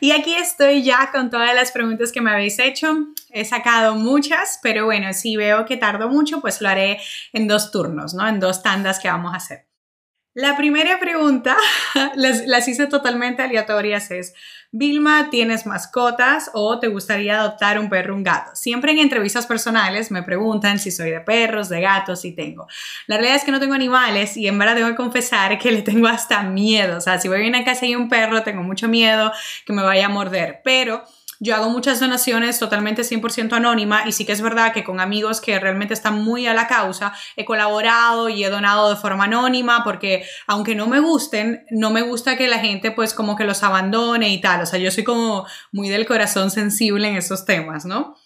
[0.00, 2.96] Y aquí estoy ya con todas las preguntas que me habéis hecho.
[3.30, 7.00] He sacado muchas, pero bueno, si veo que tardo mucho, pues lo haré
[7.32, 8.26] en dos turnos, ¿no?
[8.26, 9.66] En dos tandas que vamos a hacer.
[10.36, 11.56] La primera pregunta,
[12.14, 14.34] las, hice totalmente aleatorias, es,
[14.70, 18.50] Vilma, ¿tienes mascotas o te gustaría adoptar un perro o un gato?
[18.52, 22.66] Siempre en entrevistas personales me preguntan si soy de perros, de gatos, si tengo.
[23.06, 25.80] La realidad es que no tengo animales y en verdad tengo que confesar que le
[25.80, 26.98] tengo hasta miedo.
[26.98, 29.32] O sea, si voy a una casa y hay un perro, tengo mucho miedo
[29.64, 31.02] que me vaya a morder, pero
[31.40, 35.40] yo hago muchas donaciones totalmente 100% anónima y sí que es verdad que con amigos
[35.40, 39.84] que realmente están muy a la causa he colaborado y he donado de forma anónima
[39.84, 43.62] porque aunque no me gusten, no me gusta que la gente pues como que los
[43.62, 44.62] abandone y tal.
[44.62, 48.16] O sea, yo soy como muy del corazón sensible en esos temas, ¿no?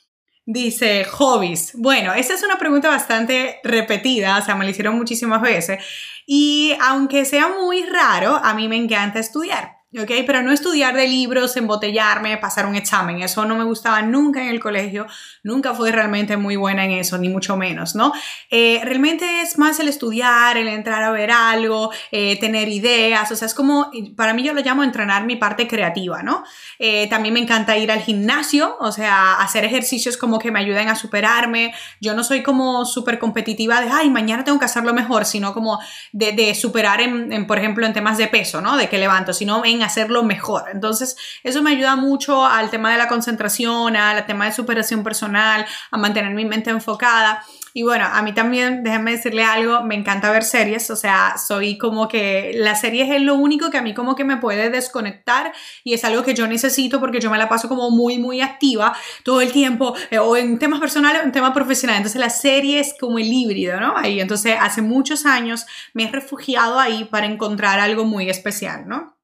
[0.47, 1.73] Dice, hobbies.
[1.75, 5.85] Bueno, esa es una pregunta bastante repetida, o sea, me la hicieron muchísimas veces.
[6.27, 9.80] Y aunque sea muy raro, a mí me encanta estudiar.
[9.99, 10.11] ¿Ok?
[10.25, 14.49] Pero no estudiar de libros, embotellarme, pasar un examen, eso no me gustaba nunca en
[14.49, 15.07] el colegio,
[15.43, 18.13] nunca fui realmente muy buena en eso, ni mucho menos, ¿no?
[18.51, 23.37] Eh, realmente es más el estudiar, el entrar a ver algo, eh, tener ideas, o
[23.37, 26.45] sea, es como, para mí yo lo llamo entrenar mi parte creativa, ¿no?
[26.79, 30.89] Eh, también me encanta ir al gimnasio, o sea, hacer ejercicios como que me ayuden
[30.89, 35.25] a superarme, yo no soy como súper competitiva de, ay, mañana tengo que hacerlo mejor,
[35.25, 35.81] sino como
[36.13, 38.77] de, superar, en, por ejemplo, en temas de peso, ¿no?
[38.77, 40.65] De que levanto, sino en hacerlo mejor.
[40.73, 45.67] Entonces, eso me ayuda mucho al tema de la concentración, al tema de superación personal,
[45.91, 47.45] a mantener mi mente enfocada.
[47.73, 51.79] Y bueno, a mí también, déjenme decirle algo, me encanta ver series, o sea, soy
[51.79, 55.53] como que las series es lo único que a mí como que me puede desconectar
[55.85, 58.97] y es algo que yo necesito porque yo me la paso como muy, muy activa
[59.25, 62.01] todo el tiempo, eh, o en temas personales o en temas profesionales.
[62.01, 63.97] Entonces la serie como el híbrido, ¿no?
[63.97, 69.20] Ahí, entonces hace muchos años me he refugiado ahí para encontrar algo muy especial, ¿no?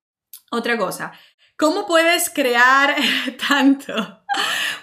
[0.51, 1.13] Otra cosa,
[1.57, 2.95] ¿cómo puedes crear
[3.49, 4.23] tanto?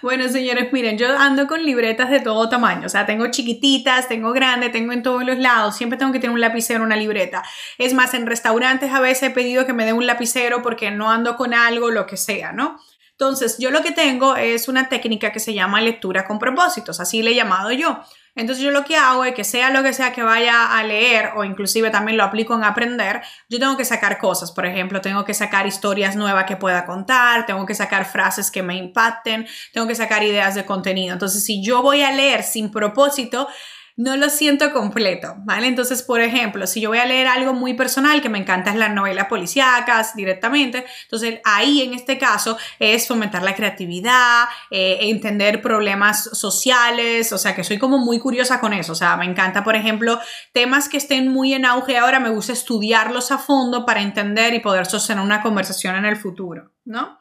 [0.02, 4.34] Bueno, señores, miren, yo ando con libretas de todo tamaño, o sea, tengo chiquititas, tengo
[4.34, 7.44] grandes, tengo en todos los lados, siempre tengo que tener un lapicero, una libreta.
[7.78, 11.10] Es más, en restaurantes a veces he pedido que me den un lapicero porque no
[11.10, 12.78] ando con algo, lo que sea, ¿no?
[13.12, 17.22] Entonces, yo lo que tengo es una técnica que se llama lectura con propósitos, así
[17.22, 18.02] le he llamado yo.
[18.36, 21.32] Entonces yo lo que hago es que sea lo que sea que vaya a leer
[21.36, 24.52] o inclusive también lo aplico en aprender, yo tengo que sacar cosas.
[24.52, 28.64] Por ejemplo, tengo que sacar historias nuevas que pueda contar, tengo que sacar frases que
[28.64, 31.14] me impacten, tengo que sacar ideas de contenido.
[31.14, 33.48] Entonces si yo voy a leer sin propósito,
[33.96, 35.68] no lo siento completo, ¿vale?
[35.68, 38.76] Entonces, por ejemplo, si yo voy a leer algo muy personal, que me encanta es
[38.76, 45.62] las novelas policíacas directamente, entonces ahí en este caso es fomentar la creatividad, eh, entender
[45.62, 49.64] problemas sociales, o sea, que soy como muy curiosa con eso, o sea, me encanta,
[49.64, 50.20] por ejemplo,
[50.54, 54.60] temas que estén muy en auge ahora, me gusta estudiarlos a fondo para entender y
[54.60, 57.20] poder sostener una conversación en el futuro, ¿no?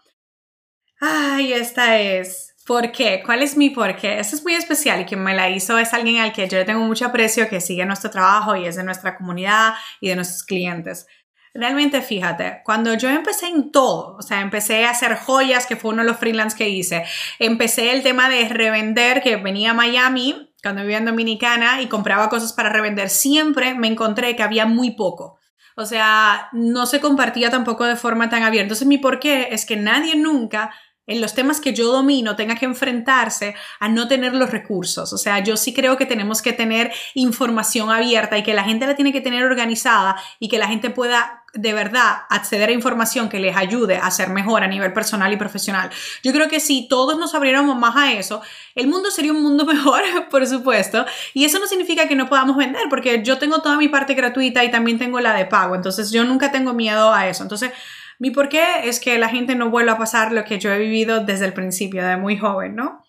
[1.01, 3.23] Ay, esta es ¿Por qué?
[3.25, 4.21] ¿Cuál es mi por qué?
[4.21, 7.07] Es muy especial y quien me la hizo es alguien al que yo tengo mucho
[7.07, 11.07] aprecio, que sigue nuestro trabajo y es de nuestra comunidad y de nuestros clientes.
[11.55, 15.91] Realmente fíjate, cuando yo empecé en todo, o sea, empecé a hacer joyas, que fue
[15.91, 17.05] uno de los freelance que hice,
[17.39, 22.29] empecé el tema de revender, que venía a Miami cuando vivía en Dominicana y compraba
[22.29, 25.39] cosas para revender, siempre me encontré que había muy poco.
[25.77, 28.65] O sea, no se compartía tampoco de forma tan abierta.
[28.65, 30.71] Entonces mi por qué es que nadie nunca
[31.13, 35.13] en los temas que yo domino tenga que enfrentarse a no tener los recursos.
[35.13, 38.87] O sea, yo sí creo que tenemos que tener información abierta y que la gente
[38.87, 43.29] la tiene que tener organizada y que la gente pueda de verdad acceder a información
[43.29, 45.91] que les ayude a ser mejor a nivel personal y profesional.
[46.23, 48.41] Yo creo que si todos nos abriéramos más a eso,
[48.75, 51.05] el mundo sería un mundo mejor, por supuesto.
[51.35, 54.65] Y eso no significa que no podamos vender, porque yo tengo toda mi parte gratuita
[54.65, 55.75] y también tengo la de pago.
[55.75, 57.43] Entonces yo nunca tengo miedo a eso.
[57.43, 57.71] Entonces
[58.23, 60.79] mi por qué es que la gente no vuelva a pasar lo que yo he
[60.79, 63.05] vivido desde el principio, de muy joven, ¿no?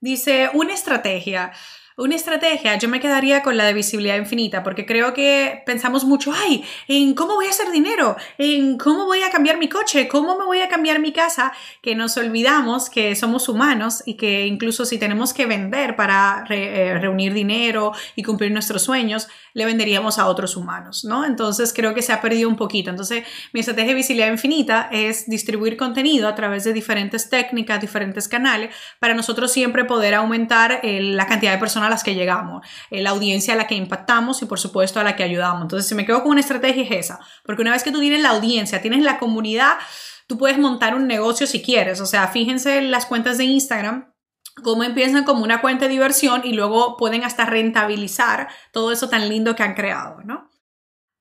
[0.00, 1.52] Dice, una estrategia.
[1.98, 6.32] Una estrategia, yo me quedaría con la de visibilidad infinita, porque creo que pensamos mucho,
[6.32, 10.38] ay, en cómo voy a hacer dinero, en cómo voy a cambiar mi coche, cómo
[10.38, 14.86] me voy a cambiar mi casa, que nos olvidamos que somos humanos y que incluso
[14.86, 20.26] si tenemos que vender para eh, reunir dinero y cumplir nuestros sueños, le venderíamos a
[20.26, 21.24] otros humanos, ¿no?
[21.24, 22.90] Entonces creo que se ha perdido un poquito.
[22.90, 23.24] Entonces
[23.54, 28.74] mi estrategia de visibilidad infinita es distribuir contenido a través de diferentes técnicas, diferentes canales,
[29.00, 33.00] para nosotros siempre poder aumentar eh, la cantidad de personas a las que llegamos, eh,
[33.00, 35.62] la audiencia a la que impactamos y por supuesto a la que ayudamos.
[35.62, 38.20] Entonces, si me quedo con una estrategia es esa, porque una vez que tú tienes
[38.20, 39.78] la audiencia, tienes la comunidad,
[40.26, 42.02] tú puedes montar un negocio si quieres.
[42.02, 44.15] O sea, fíjense en las cuentas de Instagram
[44.62, 49.28] cómo empiezan como una cuenta de diversión y luego pueden hasta rentabilizar todo eso tan
[49.28, 50.50] lindo que han creado, ¿no?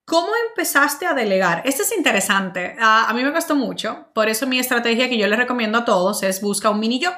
[0.06, 1.64] ¿Cómo empezaste a delegar?
[1.66, 2.76] Esto es interesante.
[2.80, 4.08] a mí me costó mucho.
[4.14, 7.12] Por eso mi estrategia que yo les recomiendo a todos es busca un mini yo.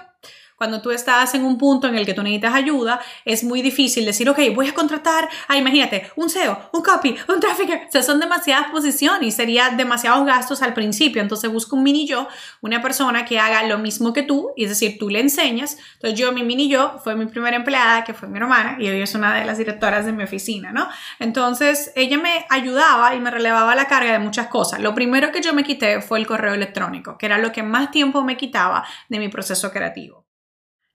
[0.57, 4.05] Cuando tú estás en un punto en el que tú necesitas ayuda, es muy difícil
[4.05, 7.83] decir, ok, voy a contratar, ah, imagínate, un SEO, un copy, un trafficker.
[7.87, 11.21] O sea, son demasiadas posiciones y sería demasiados gastos al principio.
[11.21, 12.27] Entonces busca un mini yo,
[12.61, 15.77] una persona que haga lo mismo que tú, es decir, tú le enseñas.
[15.93, 18.99] Entonces yo, mi mini yo, fue mi primera empleada, que fue mi hermana, y hoy
[18.99, 20.89] es una de las directoras de mi oficina, ¿no?
[21.19, 24.79] Entonces ella me ayudaba y me relevaba la carga de muchas cosas.
[24.79, 27.91] Lo primero que yo me quité fue el correo electrónico, que era lo que más
[27.91, 30.26] tiempo me quitaba de mi proceso creativo.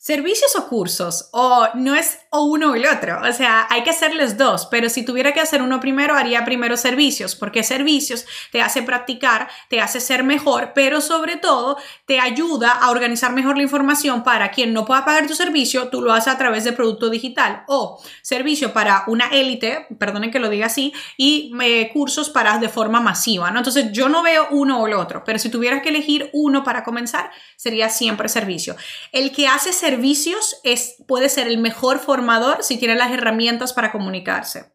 [0.05, 3.91] Servicios o cursos, o no es o uno o el otro, o sea, hay que
[3.91, 8.61] hacerles dos, pero si tuviera que hacer uno primero, haría primero servicios, porque servicios te
[8.61, 13.63] hace practicar, te hace ser mejor, pero sobre todo te ayuda a organizar mejor la
[13.63, 17.09] información para quien no pueda pagar tu servicio, tú lo haces a través de producto
[17.09, 22.59] digital o servicio para una élite, perdonen que lo diga así, y eh, cursos para
[22.59, 23.59] de forma masiva, ¿no?
[23.59, 26.83] Entonces yo no veo uno o el otro, pero si tuvieras que elegir uno para
[26.83, 28.75] comenzar, sería siempre servicio.
[29.13, 33.73] El que hace servicio servicios es, puede ser el mejor formador si tiene las herramientas
[33.73, 34.75] para comunicarse.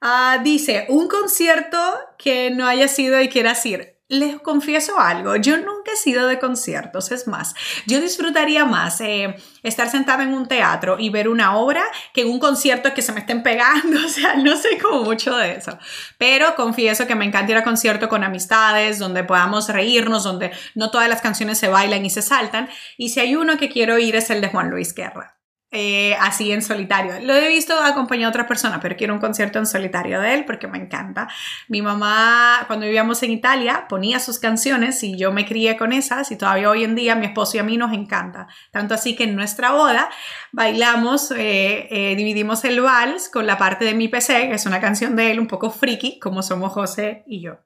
[0.00, 1.78] Ah, dice, un concierto
[2.18, 3.97] que no haya sido y quieras ir.
[4.10, 7.54] Les confieso algo, yo nunca he sido de conciertos, es más,
[7.86, 11.84] yo disfrutaría más eh, estar sentada en un teatro y ver una obra
[12.14, 15.36] que en un concierto que se me estén pegando, o sea, no sé cómo mucho
[15.36, 15.78] de eso,
[16.16, 20.90] pero confieso que me encanta ir a concierto con amistades, donde podamos reírnos, donde no
[20.90, 24.16] todas las canciones se bailan y se saltan, y si hay uno que quiero ir
[24.16, 25.37] es el de Juan Luis Guerra.
[25.70, 27.20] Eh, así en solitario.
[27.20, 30.44] Lo he visto acompañado a otras personas, pero quiero un concierto en solitario de él
[30.46, 31.28] porque me encanta.
[31.68, 36.30] Mi mamá, cuando vivíamos en Italia, ponía sus canciones y yo me crié con esas
[36.30, 38.48] y todavía hoy en día mi esposo y a mí nos encanta.
[38.70, 40.08] Tanto así que en nuestra boda
[40.52, 44.80] bailamos, eh, eh, dividimos el vals con la parte de mi PC, que es una
[44.80, 47.58] canción de él un poco friki, como somos José y yo.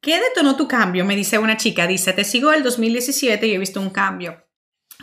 [0.00, 1.04] ¿Qué detonó tu cambio?
[1.04, 1.86] Me dice una chica.
[1.86, 4.45] Dice, te sigo el 2017 y he visto un cambio.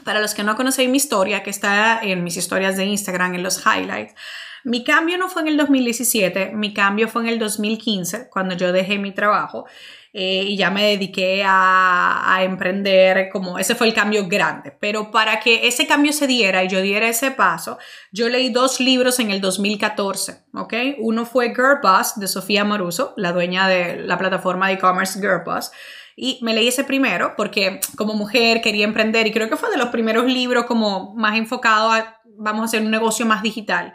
[0.03, 3.43] Para los que no conocen mi historia, que está en mis historias de Instagram, en
[3.43, 4.15] los highlights,
[4.63, 8.71] mi cambio no fue en el 2017, mi cambio fue en el 2015, cuando yo
[8.71, 9.65] dejé mi trabajo
[10.13, 14.71] eh, y ya me dediqué a, a, emprender, como ese fue el cambio grande.
[14.79, 17.77] Pero para que ese cambio se diera y yo diera ese paso,
[18.11, 20.73] yo leí dos libros en el 2014, ¿ok?
[20.99, 25.41] Uno fue Girl Boss de Sofía Maruso, la dueña de la plataforma de e-commerce Girl
[25.45, 25.71] Boss
[26.15, 29.77] y me leí ese primero porque como mujer quería emprender y creo que fue de
[29.77, 33.93] los primeros libros como más enfocado a vamos a hacer un negocio más digital.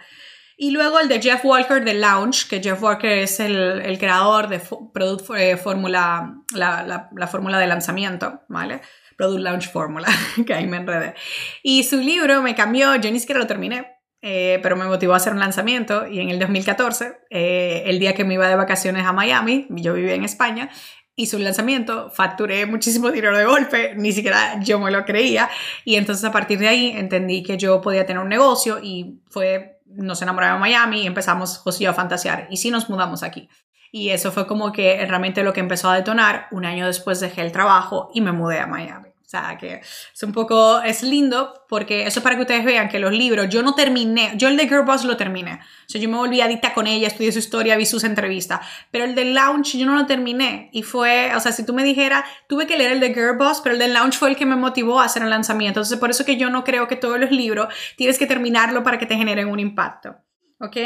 [0.56, 4.49] Y luego el de Jeff Walker de Launch, que Jeff Walker es el, el creador
[4.49, 4.61] de
[4.93, 8.81] Product eh, Fórmula, la, la, la fórmula de lanzamiento, ¿vale?
[9.17, 10.09] Product Launch Fórmula,
[10.47, 11.14] que ahí me enredé.
[11.62, 15.19] Y su libro me cambió, yo ni siquiera lo terminé, eh, pero me motivó a
[15.19, 19.06] hacer un lanzamiento y en el 2014, eh, el día que me iba de vacaciones
[19.06, 20.71] a Miami, yo vivía en España,
[21.19, 25.50] hice un lanzamiento, facturé muchísimo dinero de golpe, ni siquiera yo me lo creía.
[25.85, 29.81] Y entonces a partir de ahí entendí que yo podía tener un negocio y fue,
[29.87, 32.47] nos enamoramos de Miami y empezamos José a fantasear.
[32.50, 33.49] Y sí nos mudamos aquí.
[33.90, 36.47] Y eso fue como que realmente lo que empezó a detonar.
[36.52, 39.08] Un año después dejé el trabajo y me mudé a Miami.
[39.28, 42.88] O sea, que es un poco, es lindo porque eso es para que ustedes vean
[42.88, 45.61] que los libros, yo no terminé, yo el de Girl Boss lo terminé.
[45.61, 48.66] O sea, yo me volví adicta con ella, estudié su historia, vi sus entrevistas.
[48.90, 50.70] Pero el de Launch yo no lo terminé.
[50.73, 53.61] Y fue, o sea, si tú me dijeras, tuve que leer el de Girl Boss,
[53.61, 55.80] pero el de Launch fue el que me motivó a hacer el lanzamiento.
[55.80, 57.68] Entonces, por eso que yo no creo que todos los libros
[57.99, 60.16] tienes que terminarlo para que te generen un impacto.
[60.58, 60.78] ¿Ok?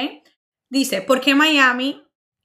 [0.69, 2.03] Dice, ¿por qué Miami?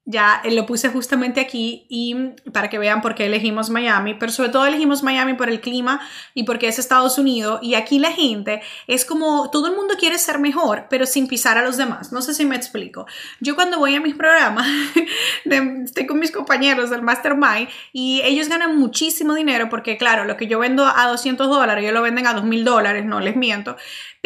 [0.10, 2.16] Ya lo puse justamente aquí y
[2.54, 6.00] para que vean por qué elegimos Miami, pero sobre todo elegimos Miami por el clima
[6.34, 10.18] y porque es Estados Unidos y aquí la gente es como todo el mundo quiere
[10.18, 12.14] ser mejor, pero sin pisar a los demás.
[12.14, 13.06] No sé si me explico.
[13.42, 14.66] Yo cuando voy a mis programas,
[15.44, 20.48] estoy con mis compañeros del Mastermind y ellos ganan muchísimo dinero porque claro, lo que
[20.48, 23.76] yo vendo a 200 dólares, ellos lo venden a 2000 dólares, no les miento,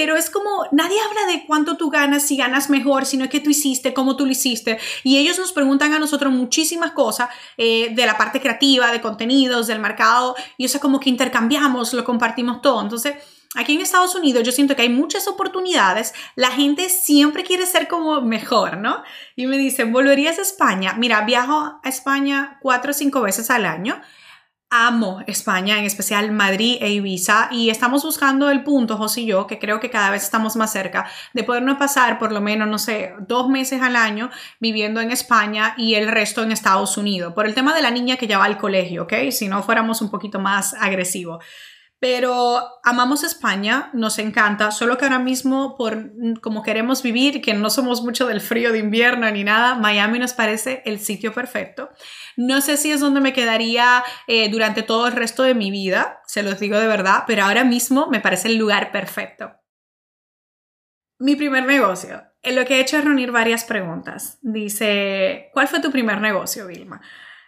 [0.02, 3.50] pero es como nadie habla de cuánto tú ganas, si ganas mejor, sino que tú
[3.52, 7.94] hiciste, cómo tú lo hiciste y ellos nos preguntan preguntan a nosotros muchísimas cosas eh,
[7.96, 12.04] de la parte creativa, de contenidos, del mercado, y o sea, como que intercambiamos, lo
[12.04, 12.82] compartimos todo.
[12.82, 13.14] Entonces,
[13.56, 17.88] aquí en Estados Unidos yo siento que hay muchas oportunidades, la gente siempre quiere ser
[17.88, 19.02] como mejor, ¿no?
[19.38, 20.96] Y me dicen, ¿volverías a España?
[20.98, 24.02] Mira, viajo a España cuatro o cinco veces al año.
[24.72, 29.46] Amo España, en especial Madrid e Ibiza, y estamos buscando el punto, José y yo,
[29.46, 32.80] que creo que cada vez estamos más cerca, de podernos pasar por lo menos, no
[32.80, 37.46] sé, dos meses al año viviendo en España y el resto en Estados Unidos, por
[37.46, 39.14] el tema de la niña que ya va al colegio, ¿ok?
[39.32, 41.44] Si no fuéramos un poquito más agresivos.
[42.02, 47.70] Pero amamos España, nos encanta, solo que ahora mismo, por como queremos vivir, que no
[47.70, 51.92] somos mucho del frío de invierno ni nada, Miami nos parece el sitio perfecto.
[52.36, 56.24] No sé si es donde me quedaría eh, durante todo el resto de mi vida,
[56.26, 59.52] se los digo de verdad, pero ahora mismo me parece el lugar perfecto.
[61.20, 62.24] Mi primer negocio.
[62.42, 64.40] En lo que he hecho es reunir varias preguntas.
[64.42, 67.00] Dice, ¿cuál fue tu primer negocio, Vilma?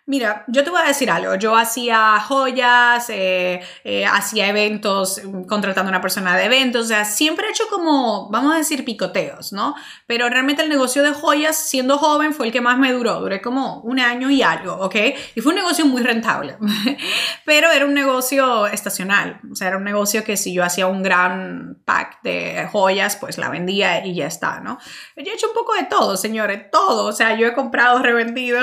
[0.06, 1.36] Mira, yo te voy a decir algo.
[1.36, 6.88] Yo hacía joyas, eh, eh, hacía eventos, mm, contratando a una persona de eventos, o
[6.90, 9.76] sea, siempre he hecho como, vamos a decir, picoteos, ¿no?
[10.06, 13.22] Pero realmente el negocio de joyas, siendo joven, fue el que más me duró.
[13.22, 14.96] Duré como un año y algo, ¿ok?
[15.36, 16.58] Y fue un negocio muy rentable,
[17.46, 19.40] pero era un negocio estacional.
[19.50, 23.38] O sea, era un negocio que si yo hacía un gran pack de joyas, pues
[23.38, 24.80] la vendía y ya está, ¿no?
[25.16, 27.06] Yo he hecho un poco de todo, señores, todo.
[27.06, 28.60] O sea, yo he comprado, revendido.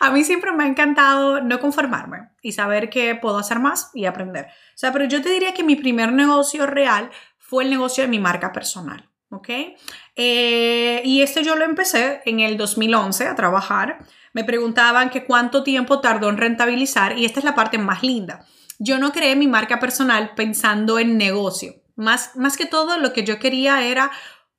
[0.00, 3.92] a mí sí siempre me ha encantado no conformarme y saber que puedo hacer más
[3.94, 4.46] y aprender.
[4.46, 8.08] O sea, pero yo te diría que mi primer negocio real fue el negocio de
[8.08, 9.08] mi marca personal.
[9.30, 9.48] ¿Ok?
[10.16, 13.98] Eh, y esto yo lo empecé en el 2011 a trabajar.
[14.32, 18.44] Me preguntaban que cuánto tiempo tardó en rentabilizar y esta es la parte más linda.
[18.80, 21.74] Yo no creé mi marca personal pensando en negocio.
[21.94, 24.10] Más, más que todo lo que yo quería era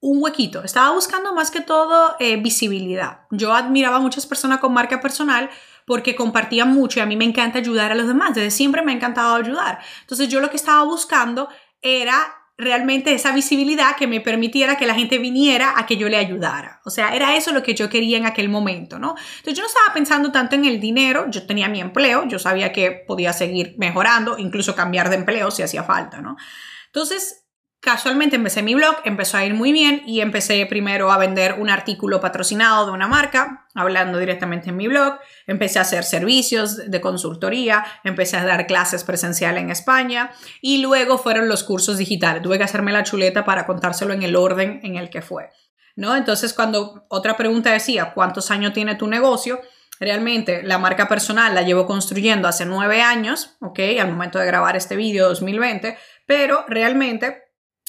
[0.05, 0.63] un huequito.
[0.63, 3.21] Estaba buscando más que todo eh, visibilidad.
[3.31, 5.49] Yo admiraba a muchas personas con marca personal
[5.87, 8.35] porque compartían mucho y a mí me encanta ayudar a los demás.
[8.35, 9.79] Desde siempre me ha encantado ayudar.
[10.01, 11.49] Entonces yo lo que estaba buscando
[11.81, 12.15] era
[12.55, 16.81] realmente esa visibilidad que me permitiera que la gente viniera a que yo le ayudara.
[16.85, 19.15] O sea, era eso lo que yo quería en aquel momento, ¿no?
[19.37, 22.71] Entonces yo no estaba pensando tanto en el dinero, yo tenía mi empleo, yo sabía
[22.71, 26.37] que podía seguir mejorando, incluso cambiar de empleo si hacía falta, ¿no?
[26.85, 27.44] Entonces
[27.85, 31.69] Casualmente empecé mi blog, empezó a ir muy bien y empecé primero a vender un
[31.69, 36.99] artículo patrocinado de una marca, hablando directamente en mi blog, empecé a hacer servicios de
[36.99, 42.41] consultoría, empecé a dar clases presenciales en España y luego fueron los cursos digitales.
[42.41, 45.51] Tuve que hacerme la chuleta para contárselo en el orden en el que fue.
[45.95, 46.15] ¿no?
[46.15, 49.61] Entonces, cuando otra pregunta decía, ¿cuántos años tiene tu negocio?
[49.99, 53.79] Realmente la marca personal la llevo construyendo hace nueve años, ¿ok?
[54.01, 57.44] Al momento de grabar este vídeo 2020, pero realmente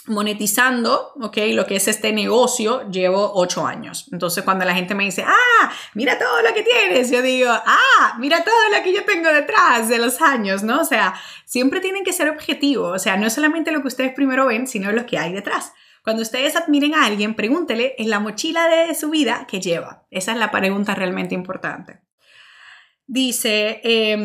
[0.06, 1.36] monetizando, ¿ok?
[1.52, 4.08] Lo que es este negocio, llevo ocho años.
[4.12, 8.16] Entonces, cuando la gente me dice, ah, mira todo lo que tienes, yo digo, ah,
[8.18, 10.80] mira todo lo que yo tengo detrás de los años, ¿no?
[10.80, 12.94] O sea, siempre tienen que ser objetivos.
[12.94, 15.72] O sea, no es solamente lo que ustedes primero ven, sino lo que hay detrás.
[16.02, 20.06] Cuando ustedes admiren a alguien, pregúntele en la mochila de su vida que lleva.
[20.10, 22.00] Esa es la pregunta realmente importante.
[23.08, 24.16] Dice, eh,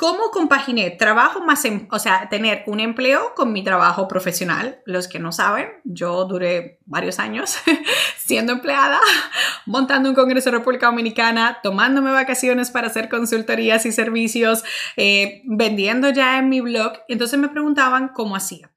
[0.00, 4.80] ¿Cómo compaginé trabajo más, em, o sea, tener un empleo con mi trabajo profesional?
[4.86, 7.58] Los que no saben, yo duré varios años
[8.16, 8.98] siendo empleada,
[9.66, 14.64] montando un congreso en República Dominicana, tomándome vacaciones para hacer consultorías y servicios,
[14.96, 16.94] eh, vendiendo ya en mi blog.
[17.08, 18.72] Entonces me preguntaban cómo hacía.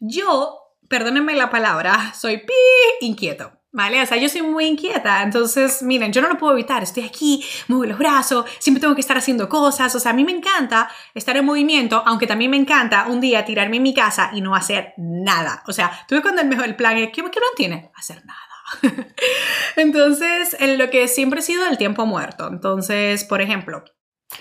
[0.00, 2.52] Yo, perdónenme la palabra, soy pi
[3.00, 3.57] inquieto.
[3.70, 4.00] ¿Vale?
[4.00, 7.44] O sea, yo soy muy inquieta, entonces, miren, yo no lo puedo evitar, estoy aquí,
[7.68, 10.88] muevo los brazos, siempre tengo que estar haciendo cosas, o sea, a mí me encanta
[11.12, 14.54] estar en movimiento, aunque también me encanta un día tirarme en mi casa y no
[14.54, 15.62] hacer nada.
[15.66, 17.90] O sea, tuve cuando el mejor plan es, ¿qué, qué no tiene?
[17.94, 18.40] Hacer nada.
[19.76, 22.48] entonces, en lo que siempre he sido el tiempo muerto.
[22.48, 23.84] Entonces, por ejemplo,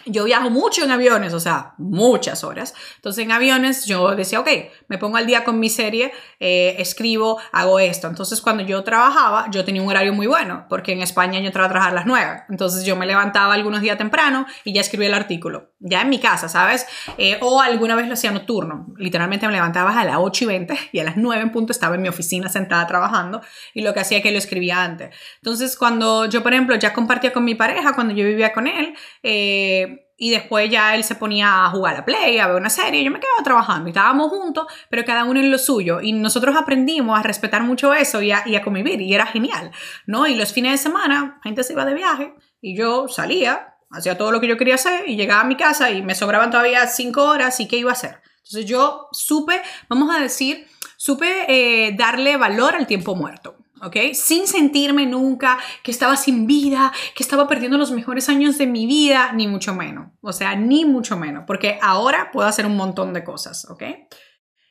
[0.06, 2.74] yo viajo mucho en aviones, o sea, muchas horas.
[2.96, 4.50] Entonces en aviones yo decía, ok,
[4.88, 8.08] me pongo al día con mi serie, eh, escribo, hago esto.
[8.08, 11.68] Entonces cuando yo trabajaba, yo tenía un horario muy bueno, porque en España yo entraba
[11.68, 12.44] a trabajar a las 9.
[12.50, 16.20] Entonces yo me levantaba algunos días temprano y ya escribía el artículo, ya en mi
[16.20, 16.86] casa, ¿sabes?
[17.18, 18.88] Eh, o alguna vez lo hacía nocturno.
[18.98, 21.96] Literalmente me levantaba a las 8 y 20 y a las 9 en punto estaba
[21.96, 23.42] en mi oficina sentada trabajando
[23.74, 25.16] y lo que hacía es que lo escribía antes.
[25.38, 28.94] Entonces cuando yo, por ejemplo, ya compartía con mi pareja, cuando yo vivía con él,
[29.24, 29.87] eh,
[30.18, 33.12] y después ya él se ponía a jugar a play, a ver una serie, yo
[33.12, 36.02] me quedaba trabajando estábamos juntos, pero cada uno en lo suyo.
[36.02, 39.72] Y nosotros aprendimos a respetar mucho eso y a, y a convivir y era genial,
[40.06, 40.28] ¿no?
[40.28, 44.18] Y los fines de semana, la gente se iba de viaje y yo salía, hacía
[44.18, 46.88] todo lo que yo quería hacer y llegaba a mi casa y me sobraban todavía
[46.88, 48.22] cinco horas y qué iba a hacer.
[48.38, 53.57] Entonces yo supe, vamos a decir, supe eh, darle valor al tiempo muerto.
[53.82, 54.14] ¿Ok?
[54.14, 58.86] Sin sentirme nunca que estaba sin vida, que estaba perdiendo los mejores años de mi
[58.86, 60.12] vida, ni mucho menos.
[60.22, 63.84] O sea, ni mucho menos, porque ahora puedo hacer un montón de cosas, ¿ok?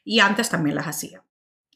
[0.05, 1.23] Y antes también las hacía.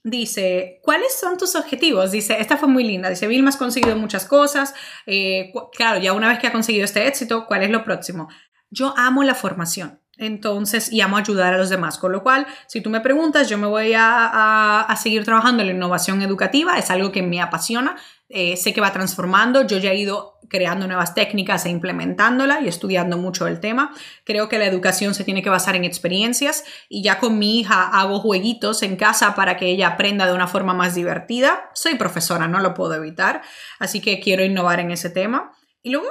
[0.02, 2.10] Dice, ¿cuáles son tus objetivos?
[2.10, 3.10] Dice, esta fue muy linda.
[3.10, 4.72] Dice, Vilma, has conseguido muchas cosas.
[5.04, 8.28] Eh, claro, ya una vez que ha conseguido este éxito, ¿cuál es lo próximo?
[8.70, 9.99] yo amo la formación.
[10.20, 11.96] Entonces, y amo ayudar a los demás.
[11.96, 15.68] Con lo cual, si tú me preguntas, yo me voy a, a, seguir trabajando en
[15.68, 16.78] la innovación educativa.
[16.78, 17.96] Es algo que me apasiona.
[18.28, 19.66] Eh, sé que va transformando.
[19.66, 23.94] Yo ya he ido creando nuevas técnicas e implementándola y estudiando mucho el tema.
[24.24, 27.88] Creo que la educación se tiene que basar en experiencias y ya con mi hija
[27.88, 31.70] hago jueguitos en casa para que ella aprenda de una forma más divertida.
[31.72, 33.40] Soy profesora, no lo puedo evitar.
[33.78, 35.52] Así que quiero innovar en ese tema.
[35.82, 36.08] Y luego,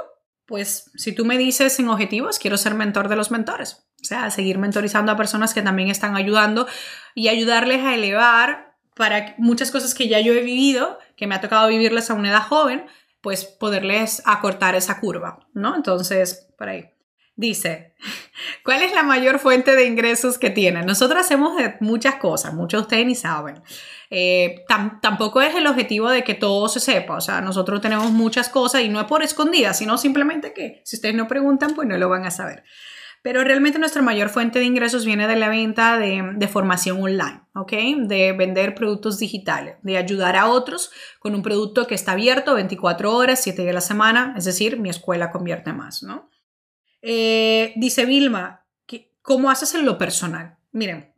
[0.50, 3.86] pues, si tú me dices en objetivos, quiero ser mentor de los mentores.
[4.02, 6.68] O sea, seguir mentorizando a personas que también están ayudando
[7.14, 11.42] y ayudarles a elevar para muchas cosas que ya yo he vivido, que me ha
[11.42, 12.88] tocado vivirles a una edad joven,
[13.22, 15.76] pues poderles acortar esa curva, ¿no?
[15.76, 16.90] Entonces, por ahí.
[17.40, 17.94] Dice,
[18.66, 20.86] ¿cuál es la mayor fuente de ingresos que tienen?
[20.86, 23.62] Nosotros hacemos muchas cosas, muchos de ustedes ni saben.
[24.10, 24.66] Eh,
[25.02, 28.82] tampoco es el objetivo de que todo se sepa, o sea, nosotros tenemos muchas cosas
[28.82, 32.10] y no es por escondidas, sino simplemente que si ustedes no preguntan, pues no lo
[32.10, 32.66] van a saber.
[33.22, 37.72] Pero realmente nuestra mayor fuente de ingresos viene de la venta de, formación online, ¿ok?
[38.00, 43.16] De vender productos digitales, de ayudar a otros con un producto que está abierto 24
[43.16, 46.30] horas, 7 días a la semana, es decir, mi escuela convierte más, ¿no?
[47.02, 48.66] Eh, dice Vilma,
[49.22, 50.58] ¿cómo haces en lo personal?
[50.72, 51.14] Miren,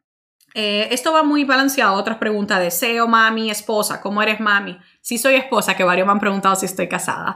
[0.53, 1.95] eh, esto va muy balanceado.
[1.95, 4.77] Otras preguntas de SEO, mami, esposa, ¿cómo eres mami?
[5.01, 7.35] Si soy esposa, que varios me han preguntado si estoy casada.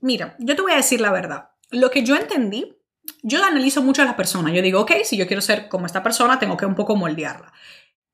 [0.00, 1.50] Mira, yo te voy a decir la verdad.
[1.70, 2.78] Lo que yo entendí
[3.22, 4.52] yo analizo mucho a las personas.
[4.52, 7.52] Yo digo, ok, si yo quiero ser como esta persona, tengo que un poco moldearla.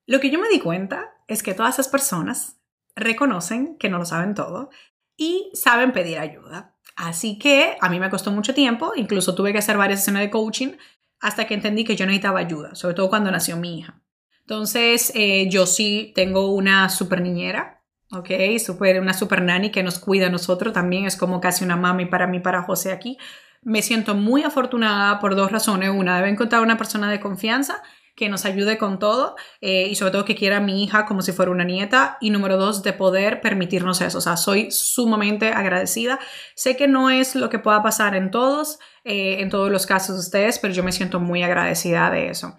[0.05, 2.57] Lo que yo me di cuenta es que todas esas personas
[2.95, 4.69] reconocen que no lo saben todo
[5.17, 6.74] y saben pedir ayuda.
[6.95, 10.29] Así que a mí me costó mucho tiempo, incluso tuve que hacer varias sesiones de
[10.29, 10.73] coaching
[11.19, 14.01] hasta que entendí que yo necesitaba ayuda, sobre todo cuando nació mi hija.
[14.41, 18.29] Entonces, eh, yo sí tengo una super niñera, ¿ok?
[18.63, 22.05] Super, una super nanny que nos cuida a nosotros, también es como casi una mami
[22.05, 23.17] para mí, para José aquí,
[23.63, 25.89] me siento muy afortunada por dos razones.
[25.89, 27.81] Una, debe encontrar una persona de confianza
[28.15, 31.21] que nos ayude con todo eh, y sobre todo que quiera a mi hija como
[31.21, 32.17] si fuera una nieta.
[32.21, 34.17] Y número dos, de poder permitirnos eso.
[34.17, 36.19] O sea, soy sumamente agradecida.
[36.55, 40.15] Sé que no es lo que pueda pasar en todos, eh, en todos los casos
[40.15, 42.57] de ustedes, pero yo me siento muy agradecida de eso.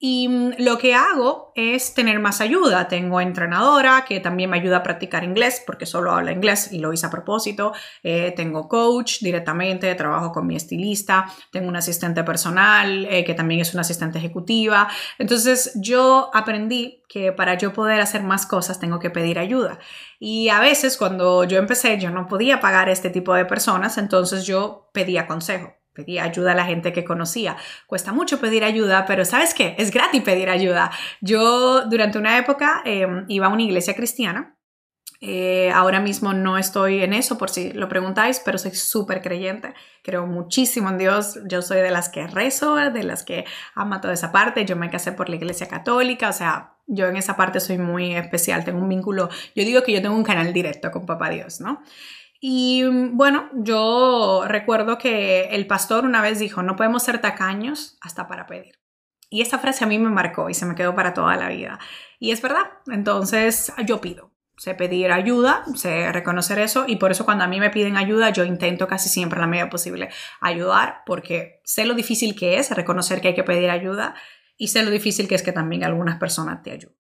[0.00, 2.86] Y mm, lo que hago es tener más ayuda.
[2.86, 6.92] Tengo entrenadora que también me ayuda a practicar inglés porque solo habla inglés y lo
[6.92, 7.72] hice a propósito.
[8.02, 11.26] Eh, tengo coach directamente, trabajo con mi estilista.
[11.50, 14.88] Tengo un asistente personal eh, que también es una asistente ejecutiva.
[15.18, 19.80] Entonces yo aprendí que para yo poder hacer más cosas tengo que pedir ayuda.
[20.20, 24.46] Y a veces cuando yo empecé yo no podía pagar este tipo de personas, entonces
[24.46, 27.56] yo pedía consejo pedía ayuda a la gente que conocía.
[27.88, 29.74] Cuesta mucho pedir ayuda, pero ¿sabes qué?
[29.78, 30.92] Es gratis pedir ayuda.
[31.20, 34.54] Yo durante una época em, iba a una iglesia cristiana.
[35.20, 39.74] Eh, ahora mismo no estoy en eso por si lo preguntáis, pero soy súper creyente.
[40.04, 41.40] Creo muchísimo en Dios.
[41.48, 44.64] Yo soy de las que rezo, de las que ama toda esa parte.
[44.64, 48.14] Yo me casé por la iglesia católica, o sea, yo en esa parte soy muy
[48.14, 48.64] especial.
[48.64, 51.82] Tengo un vínculo, yo digo que yo tengo un canal directo con Papá Dios, ¿no?
[52.40, 57.98] Y mm, bueno, yo recuerdo que el pastor una vez dijo, no podemos ser tacaños
[58.00, 58.78] hasta para pedir.
[59.30, 61.78] Y esa frase a mí me marcó y se me quedó para toda la vida.
[62.18, 64.32] Y es verdad, entonces yo pido.
[64.56, 68.30] Sé pedir ayuda, sé reconocer eso y por eso cuando a mí me piden ayuda
[68.30, 70.08] yo intento casi siempre la medida posible
[70.40, 74.16] ayudar porque sé lo difícil que es reconocer que hay que pedir ayuda
[74.56, 76.97] y sé lo difícil que es que también algunas personas te ayuden.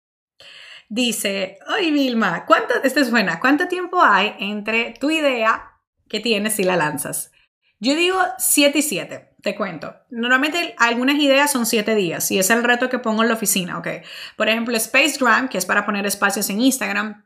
[0.90, 6.60] Dice, oye Vilma, ¿cuánto, esta es buena, ¿cuánto tiempo hay entre tu idea que tienes
[6.60, 7.32] y la lanzas?
[7.80, 9.94] Yo digo 7 y 7, te cuento.
[10.10, 13.78] Normalmente algunas ideas son 7 días y es el reto que pongo en la oficina,
[13.78, 13.88] ¿ok?
[14.38, 17.26] Por ejemplo, Spacegram, que es para poner espacios en Instagram,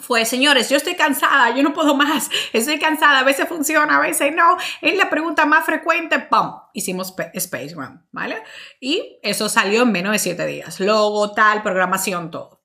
[0.00, 4.00] fue, señores, yo estoy cansada, yo no puedo más, estoy cansada, a veces funciona, a
[4.00, 6.52] veces no, es la pregunta más frecuente, ¡pum!
[6.72, 8.42] Hicimos Spacegram, ¿vale?
[8.80, 12.55] Y eso salió en menos de 7 días, logo, tal, programación, todo.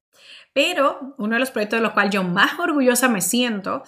[0.54, 3.84] Pero uno de los proyectos de los cuales yo más orgullosa me siento,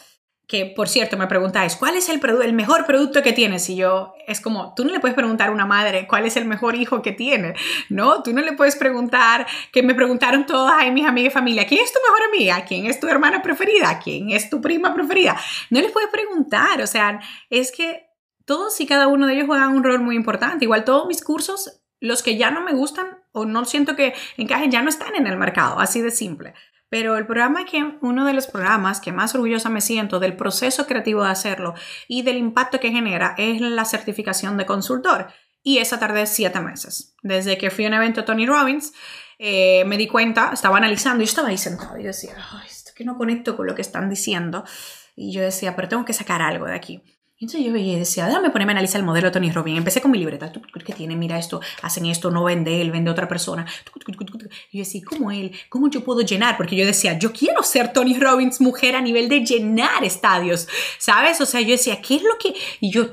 [0.48, 2.20] que por cierto me preguntáis, ¿cuál es el,
[2.54, 3.70] mejor producto que tienes?
[3.70, 6.46] Y yo, es como, tú no le puedes preguntar a una madre cuál es el
[6.46, 7.56] mejor hijo que tiene,
[7.90, 8.24] ¿no?
[8.24, 11.82] Tú no le puedes preguntar, que me preguntaron todas ahí mis amigas y familia, ¿quién
[11.82, 12.66] es tu mejor amiga?
[12.66, 14.00] ¿Quién es tu hermana preferida?
[14.04, 15.38] ¿Quién es tu prima preferida?
[15.70, 18.06] No les puedes preguntar, o sea, es que
[18.46, 20.66] todos y cada uno de ellos juegan un rol muy importante.
[20.66, 24.72] Igual todos mis cursos los que ya no me gustan o no siento que encajen
[24.72, 26.54] ya no están en el mercado, así de simple.
[26.90, 30.86] Pero el programa que, uno de los programas que más orgullosa me siento del proceso
[30.86, 31.74] creativo de hacerlo
[32.08, 35.28] y del impacto que genera es la certificación de consultor.
[35.64, 37.16] Y esa tardé siete meses.
[37.24, 38.94] Desde que fui a un evento Tony Robbins,
[39.40, 42.36] eh, me di cuenta, estaba analizando, y estaba ahí sentado y decía,
[42.68, 44.64] esto que no conecto con lo que están diciendo.
[45.16, 47.02] Y yo decía, pero tengo que sacar algo de aquí.
[47.40, 49.78] Entonces yo y decía, déjame ponerme a analizar el modelo de Tony Robbins.
[49.78, 50.52] Empecé con mi libreta.
[50.86, 51.16] ¿Qué tiene?
[51.16, 53.66] Mira esto, hacen esto, no vende él, vende otra persona.
[54.72, 55.52] Y yo decía, ¿cómo él?
[55.70, 56.56] ¿Cómo yo puedo llenar?
[56.56, 60.68] Porque yo decía, yo quiero ser Tony Robbins mujer a nivel de llenar estadios,
[61.00, 61.42] ¿sabes?
[61.42, 62.54] O sea, yo decía, ¿qué es lo que...?
[62.80, 63.10] Y yo,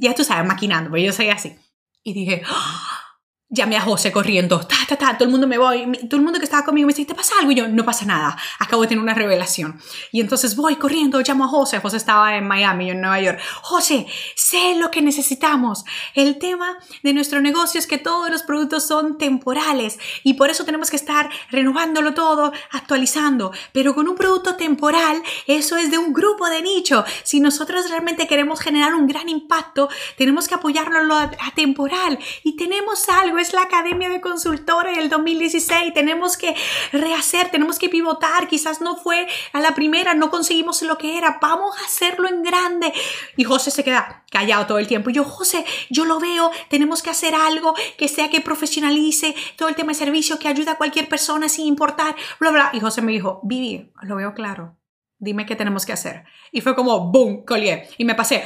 [0.00, 1.54] ya tú sabes, maquinando, porque yo soy así.
[2.02, 3.05] Y dije, ¡Ah!
[3.48, 6.38] Llamé a José corriendo, ta, ta, ta, todo el mundo me voy, todo el mundo
[6.38, 7.52] que estaba conmigo me dice, ¿te pasa algo?
[7.52, 9.80] Y yo, no pasa nada, acabo de tener una revelación.
[10.10, 13.40] Y entonces voy corriendo, llamo a José, José estaba en Miami, yo en Nueva York.
[13.62, 15.84] José, sé lo que necesitamos.
[16.14, 20.64] El tema de nuestro negocio es que todos los productos son temporales y por eso
[20.64, 23.52] tenemos que estar renovándolo todo, actualizando.
[23.72, 27.04] Pero con un producto temporal, eso es de un grupo de nicho.
[27.22, 33.08] Si nosotros realmente queremos generar un gran impacto, tenemos que apoyarlo a, temporal y tenemos
[33.08, 36.54] algo es la Academia de Consultores del 2016, tenemos que
[36.92, 41.38] rehacer, tenemos que pivotar, quizás no fue a la primera, no conseguimos lo que era,
[41.40, 42.92] vamos a hacerlo en grande.
[43.36, 45.10] Y José se queda callado todo el tiempo.
[45.10, 49.68] Y yo, José, yo lo veo, tenemos que hacer algo que sea que profesionalice todo
[49.68, 52.70] el tema de servicio, que ayude a cualquier persona sin importar, bla, bla.
[52.72, 54.76] Y José me dijo, Vivi, lo veo claro.
[55.18, 56.24] Dime qué tenemos que hacer.
[56.52, 57.88] Y fue como, boom, collier.
[57.96, 58.44] Y me pasé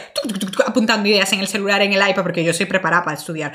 [0.64, 3.52] apuntando ideas en el celular, en el iPad, porque yo soy preparada para estudiar.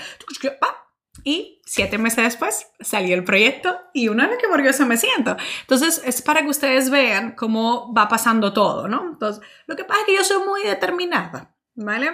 [1.28, 5.36] Y siete meses después salió el proyecto y una vez que orgullosa me siento.
[5.62, 9.04] Entonces es para que ustedes vean cómo va pasando todo, ¿no?
[9.10, 12.12] Entonces, lo que pasa es que yo soy muy determinada, ¿vale?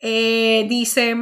[0.00, 1.14] Eh, dice,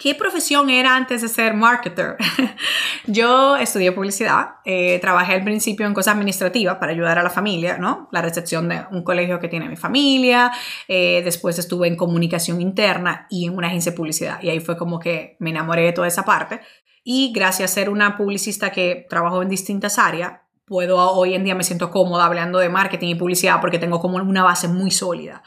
[0.00, 2.16] ¿Qué profesión era antes de ser marketer?
[3.06, 7.76] yo estudié publicidad, eh, trabajé al principio en cosas administrativas para ayudar a la familia,
[7.76, 8.08] ¿no?
[8.10, 10.52] La recepción de un colegio que tiene mi familia,
[10.88, 14.78] eh, después estuve en comunicación interna y en una agencia de publicidad y ahí fue
[14.78, 16.62] como que me enamoré de toda esa parte
[17.04, 21.54] y gracias a ser una publicista que trabajó en distintas áreas, puedo hoy en día
[21.54, 25.42] me siento cómoda hablando de marketing y publicidad porque tengo como una base muy sólida.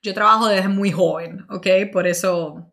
[0.00, 1.66] Yo trabajo desde muy joven, ¿ok?
[1.92, 2.72] Por eso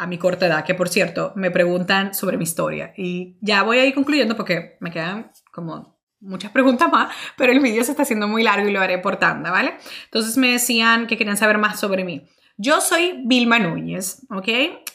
[0.00, 2.94] a mi corta edad, que por cierto, me preguntan sobre mi historia.
[2.96, 7.60] Y ya voy a ir concluyendo porque me quedan como muchas preguntas más, pero el
[7.60, 9.74] vídeo se está haciendo muy largo y lo haré por tanda, ¿vale?
[10.04, 12.26] Entonces me decían que querían saber más sobre mí.
[12.56, 14.48] Yo soy Vilma Núñez, ¿ok?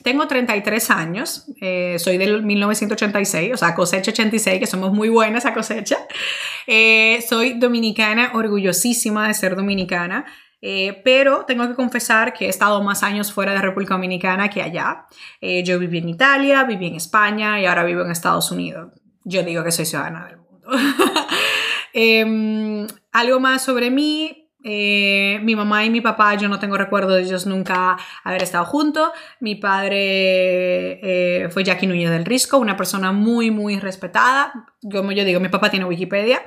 [0.03, 5.45] Tengo 33 años, eh, soy del 1986, o sea, cosecha 86, que somos muy buenas
[5.45, 5.99] a cosecha.
[6.67, 10.25] Eh, soy dominicana, orgullosísima de ser dominicana.
[10.61, 14.61] Eh, pero tengo que confesar que he estado más años fuera de República Dominicana que
[14.61, 15.05] allá.
[15.41, 18.91] Eh, yo viví en Italia, viví en España y ahora vivo en Estados Unidos.
[19.23, 20.67] Yo digo que soy ciudadana del mundo.
[21.97, 24.41] Em, algo más sobre mí.
[24.67, 28.65] Eh, mi mamá y mi papá, yo no tengo recuerdo de ellos nunca haber estado
[28.65, 29.11] juntos.
[29.39, 34.51] Mi padre fue Jackie Núñez del Risco, una persona muy, muy respetada.
[34.91, 36.41] Como yo digo, mi papá tiene Wikipedia.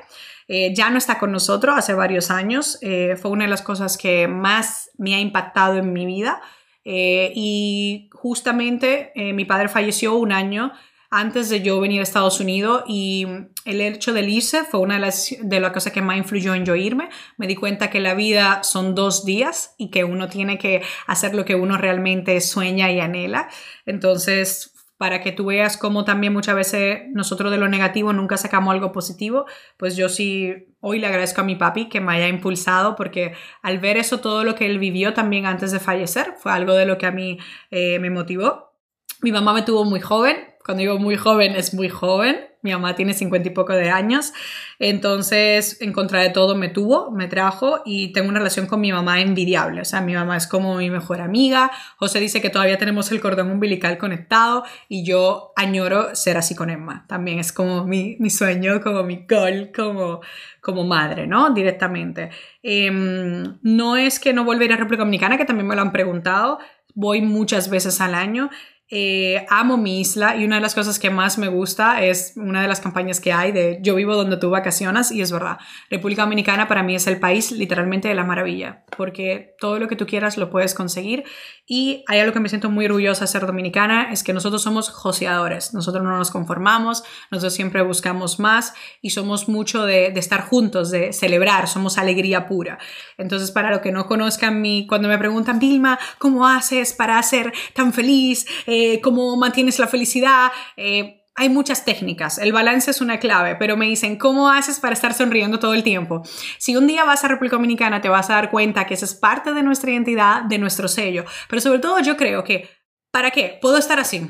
[0.51, 2.79] Eh, ya no está con nosotros hace varios años.
[2.81, 6.41] Eh, fue una de las cosas que más me ha impactado en mi vida.
[6.83, 10.71] Eh, y justamente mi padre falleció un año
[11.11, 13.25] antes de yo venir a Estados Unidos y
[13.65, 16.65] el hecho de irse fue una de las, de las cosas que más influyó en
[16.65, 17.09] yo irme.
[17.37, 21.35] Me di cuenta que la vida son dos días y que uno tiene que hacer
[21.35, 23.49] lo que uno realmente sueña y anhela.
[23.85, 28.73] Entonces para que tú veas cómo también muchas veces nosotros de lo negativo nunca sacamos
[28.73, 29.45] algo positivo,
[29.77, 33.31] pues yo sí hoy le agradezco a mi papi que me haya impulsado porque
[33.61, 36.85] al ver eso, todo lo que él vivió también antes de fallecer, fue algo de
[36.85, 37.37] lo que a mí
[37.71, 38.73] eh, me motivó.
[39.21, 40.35] Mi mamá me tuvo muy joven,
[40.65, 44.33] cuando digo muy joven es muy joven, mi mamá tiene cincuenta y poco de años,
[44.79, 48.91] entonces en contra de todo me tuvo, me trajo y tengo una relación con mi
[48.91, 52.77] mamá envidiable, o sea, mi mamá es como mi mejor amiga, José dice que todavía
[52.77, 57.85] tenemos el cordón umbilical conectado y yo añoro ser así con Emma, también es como
[57.85, 60.21] mi, mi sueño, como mi goal, como,
[60.61, 61.51] como madre, ¿no?
[61.51, 62.29] Directamente.
[62.63, 66.59] Em, no es que no volver a República Dominicana, que también me lo han preguntado,
[66.95, 68.49] voy muchas veces al año.
[68.91, 72.63] Eh, amo mi isla y una de las cosas que más me gusta es una
[72.63, 75.59] de las campañas que hay de yo vivo donde tú vacacionas y es verdad,
[75.91, 79.95] República Dominicana para mí es el país literalmente de la maravilla porque todo lo que
[79.95, 81.23] tú quieras lo puedes conseguir
[81.67, 84.89] y hay algo que me siento muy orgullosa de ser dominicana es que nosotros somos
[84.89, 88.73] joseadores, nosotros no nos conformamos, nosotros siempre buscamos más
[89.03, 92.79] y somos mucho de, de estar juntos, de celebrar, somos alegría pura.
[93.19, 97.53] Entonces para lo que no conozcan mi, cuando me preguntan Vilma, ¿cómo haces para ser
[97.75, 98.47] tan feliz?
[98.65, 100.51] Eh, cómo mantienes la felicidad.
[100.77, 104.93] Eh, hay muchas técnicas, el balance es una clave, pero me dicen, ¿cómo haces para
[104.93, 106.21] estar sonriendo todo el tiempo?
[106.57, 109.15] Si un día vas a República Dominicana, te vas a dar cuenta que esa es
[109.15, 112.69] parte de nuestra identidad, de nuestro sello, pero sobre todo yo creo que,
[113.09, 113.57] ¿para qué?
[113.61, 114.27] Puedo estar así.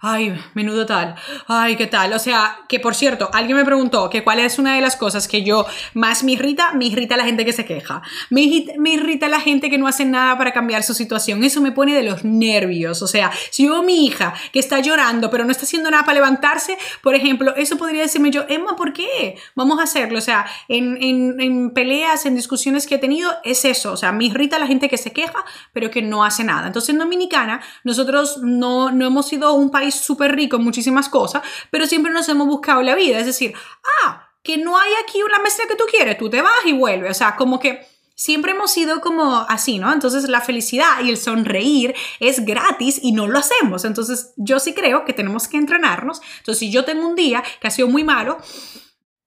[0.00, 1.14] Ay, menudo tal,
[1.46, 2.12] ay, qué tal.
[2.12, 5.28] O sea, que por cierto, alguien me preguntó que cuál es una de las cosas
[5.28, 8.02] que yo más me irrita, me irrita la gente que se queja.
[8.30, 11.42] Me irrita, la gente que no hace nada para cambiar su situación.
[11.42, 13.02] Eso me pone de los nervios.
[13.02, 16.04] O sea, si yo veo mi hija que está llorando, pero no está haciendo nada
[16.04, 19.36] para levantarse, por ejemplo, eso podría decirme yo, Emma, ¿por qué?
[19.54, 20.18] Vamos a hacerlo.
[20.18, 23.92] O sea, en, en, en peleas, en discusiones que he tenido, es eso.
[23.92, 26.66] O sea, me irrita la gente que se queja, pero que no hace nada.
[26.66, 31.42] Entonces, en Dominicana, nosotros no, no hemos sido un país súper rico en muchísimas cosas,
[31.70, 33.18] pero siempre nos hemos buscado la vida.
[33.18, 33.54] Es decir,
[34.02, 37.10] ah, que no hay aquí una mesa que tú quieres, tú te vas y vuelves.
[37.10, 39.92] O sea, como que siempre hemos sido como así, ¿no?
[39.92, 43.84] Entonces la felicidad y el sonreír es gratis y no lo hacemos.
[43.84, 46.20] Entonces yo sí creo que tenemos que entrenarnos.
[46.38, 48.38] Entonces si yo tengo un día que ha sido muy malo,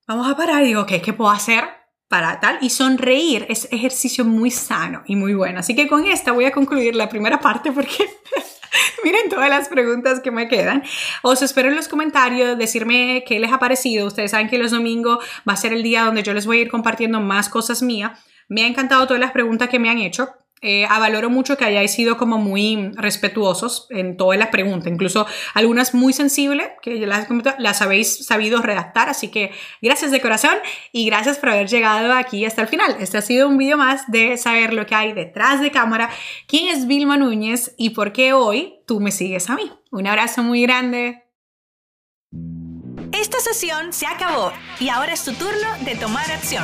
[0.08, 1.80] vamos a parar y digo, ok, ¿qué puedo hacer?
[2.10, 5.60] para tal y sonreír es ejercicio muy sano y muy bueno.
[5.60, 7.92] Así que con esta voy a concluir la primera parte porque
[9.04, 10.84] Miren todas las preguntas que me quedan.
[11.22, 14.08] Os espero en los comentarios, decirme qué les ha parecido.
[14.08, 16.62] Ustedes saben que los domingos va a ser el día donde yo les voy a
[16.62, 18.20] ir compartiendo más cosas mías.
[18.48, 20.30] Me ha encantado todas las preguntas que me han hecho.
[20.62, 25.94] Eh, valoro mucho que hayáis sido como muy respetuosos en todas las preguntas, incluso algunas
[25.94, 30.56] muy sensibles que las, las habéis sabido redactar, así que gracias de corazón
[30.92, 32.98] y gracias por haber llegado aquí hasta el final.
[33.00, 36.10] Este ha sido un vídeo más de saber lo que hay detrás de cámara,
[36.46, 39.72] quién es Vilma Núñez y por qué hoy tú me sigues a mí.
[39.92, 41.24] Un abrazo muy grande.
[43.12, 46.64] Esta sesión se acabó y ahora es tu turno de tomar acción.